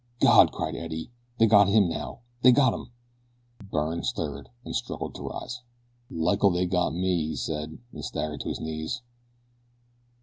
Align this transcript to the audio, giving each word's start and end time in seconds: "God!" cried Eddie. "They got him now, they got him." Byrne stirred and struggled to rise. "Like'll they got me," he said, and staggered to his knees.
"God!" 0.19 0.51
cried 0.51 0.75
Eddie. 0.75 1.11
"They 1.37 1.45
got 1.45 1.67
him 1.67 1.87
now, 1.87 2.21
they 2.41 2.51
got 2.51 2.73
him." 2.73 2.89
Byrne 3.69 4.01
stirred 4.03 4.49
and 4.65 4.75
struggled 4.75 5.13
to 5.13 5.21
rise. 5.29 5.61
"Like'll 6.09 6.49
they 6.49 6.65
got 6.65 6.95
me," 6.95 7.27
he 7.27 7.35
said, 7.35 7.77
and 7.93 8.03
staggered 8.03 8.41
to 8.41 8.49
his 8.49 8.59
knees. 8.59 9.03